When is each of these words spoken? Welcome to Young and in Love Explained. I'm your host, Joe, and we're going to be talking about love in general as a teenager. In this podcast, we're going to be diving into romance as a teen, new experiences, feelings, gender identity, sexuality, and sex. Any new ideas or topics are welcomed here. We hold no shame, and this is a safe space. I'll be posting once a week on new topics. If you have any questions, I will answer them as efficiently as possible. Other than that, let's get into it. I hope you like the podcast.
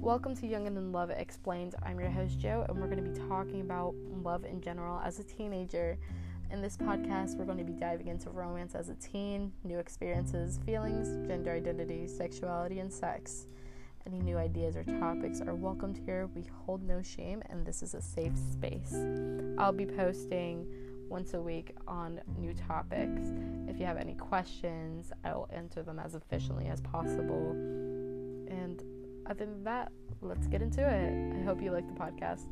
Welcome 0.00 0.34
to 0.36 0.46
Young 0.46 0.66
and 0.66 0.78
in 0.78 0.92
Love 0.92 1.10
Explained. 1.10 1.74
I'm 1.82 2.00
your 2.00 2.08
host, 2.08 2.38
Joe, 2.38 2.64
and 2.66 2.80
we're 2.80 2.88
going 2.88 3.04
to 3.04 3.10
be 3.10 3.28
talking 3.28 3.60
about 3.60 3.94
love 4.24 4.46
in 4.46 4.62
general 4.62 4.98
as 5.04 5.18
a 5.18 5.22
teenager. 5.22 5.98
In 6.50 6.62
this 6.62 6.78
podcast, 6.78 7.36
we're 7.36 7.44
going 7.44 7.58
to 7.58 7.64
be 7.64 7.74
diving 7.74 8.08
into 8.08 8.30
romance 8.30 8.74
as 8.74 8.88
a 8.88 8.94
teen, 8.94 9.52
new 9.62 9.78
experiences, 9.78 10.58
feelings, 10.64 11.28
gender 11.28 11.52
identity, 11.52 12.06
sexuality, 12.06 12.78
and 12.78 12.90
sex. 12.90 13.46
Any 14.06 14.20
new 14.20 14.38
ideas 14.38 14.74
or 14.74 14.84
topics 14.84 15.42
are 15.42 15.54
welcomed 15.54 16.00
here. 16.06 16.30
We 16.34 16.46
hold 16.64 16.82
no 16.82 17.02
shame, 17.02 17.42
and 17.50 17.66
this 17.66 17.82
is 17.82 17.92
a 17.92 18.00
safe 18.00 18.38
space. 18.54 18.94
I'll 19.58 19.70
be 19.70 19.84
posting 19.84 20.66
once 21.10 21.34
a 21.34 21.42
week 21.42 21.76
on 21.86 22.22
new 22.38 22.54
topics. 22.54 23.20
If 23.68 23.78
you 23.78 23.84
have 23.84 23.98
any 23.98 24.14
questions, 24.14 25.12
I 25.24 25.34
will 25.34 25.50
answer 25.52 25.82
them 25.82 25.98
as 25.98 26.14
efficiently 26.14 26.68
as 26.68 26.80
possible. 26.80 27.54
Other 29.30 29.46
than 29.46 29.62
that, 29.62 29.92
let's 30.22 30.48
get 30.48 30.60
into 30.60 30.80
it. 30.80 31.40
I 31.40 31.44
hope 31.44 31.62
you 31.62 31.70
like 31.70 31.86
the 31.86 31.94
podcast. 31.94 32.48